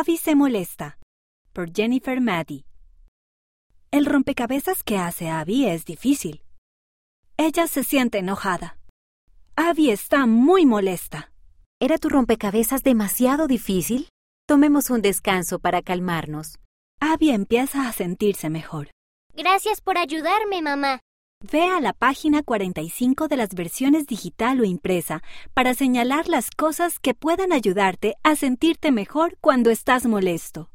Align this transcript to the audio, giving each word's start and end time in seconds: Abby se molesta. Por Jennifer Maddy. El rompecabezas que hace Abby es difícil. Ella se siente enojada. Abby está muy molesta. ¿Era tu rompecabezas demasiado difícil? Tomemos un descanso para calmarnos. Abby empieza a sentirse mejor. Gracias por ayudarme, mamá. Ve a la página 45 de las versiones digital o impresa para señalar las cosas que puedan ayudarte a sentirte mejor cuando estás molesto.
Abby 0.00 0.16
se 0.16 0.34
molesta. 0.34 0.98
Por 1.52 1.74
Jennifer 1.74 2.22
Maddy. 2.22 2.64
El 3.90 4.06
rompecabezas 4.06 4.82
que 4.82 4.96
hace 4.96 5.28
Abby 5.28 5.66
es 5.66 5.84
difícil. 5.84 6.42
Ella 7.36 7.66
se 7.66 7.84
siente 7.84 8.16
enojada. 8.16 8.78
Abby 9.56 9.90
está 9.90 10.24
muy 10.24 10.64
molesta. 10.64 11.32
¿Era 11.80 11.98
tu 11.98 12.08
rompecabezas 12.08 12.82
demasiado 12.82 13.46
difícil? 13.46 14.08
Tomemos 14.48 14.88
un 14.88 15.02
descanso 15.02 15.58
para 15.58 15.82
calmarnos. 15.82 16.58
Abby 16.98 17.28
empieza 17.28 17.86
a 17.86 17.92
sentirse 17.92 18.48
mejor. 18.48 18.88
Gracias 19.34 19.82
por 19.82 19.98
ayudarme, 19.98 20.62
mamá. 20.62 21.00
Ve 21.42 21.62
a 21.62 21.80
la 21.80 21.94
página 21.94 22.42
45 22.42 23.26
de 23.26 23.36
las 23.38 23.54
versiones 23.54 24.06
digital 24.06 24.60
o 24.60 24.64
impresa 24.64 25.22
para 25.54 25.72
señalar 25.72 26.28
las 26.28 26.50
cosas 26.50 26.98
que 26.98 27.14
puedan 27.14 27.52
ayudarte 27.52 28.14
a 28.22 28.36
sentirte 28.36 28.92
mejor 28.92 29.38
cuando 29.40 29.70
estás 29.70 30.04
molesto. 30.04 30.70